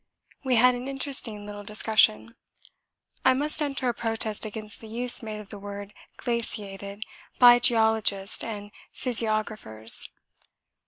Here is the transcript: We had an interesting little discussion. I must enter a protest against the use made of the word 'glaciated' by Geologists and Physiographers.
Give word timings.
We 0.43 0.55
had 0.55 0.73
an 0.73 0.87
interesting 0.87 1.45
little 1.45 1.63
discussion. 1.63 2.33
I 3.23 3.35
must 3.35 3.61
enter 3.61 3.87
a 3.87 3.93
protest 3.93 4.47
against 4.47 4.81
the 4.81 4.87
use 4.87 5.21
made 5.21 5.39
of 5.39 5.49
the 5.49 5.59
word 5.59 5.93
'glaciated' 6.17 7.03
by 7.37 7.59
Geologists 7.59 8.43
and 8.43 8.71
Physiographers. 8.91 10.09